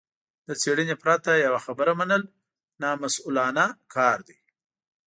[0.47, 2.21] له څېړنې پرته يوه خبره منل
[2.81, 3.65] نامسوولانه
[3.95, 4.37] کار دی.